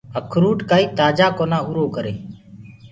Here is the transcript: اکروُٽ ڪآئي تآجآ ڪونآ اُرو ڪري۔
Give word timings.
اکروُٽ 0.19 0.59
ڪآئي 0.69 0.85
تآجآ 0.97 1.27
ڪونآ 1.37 1.57
اُرو 1.67 1.85
ڪري۔ 1.95 2.13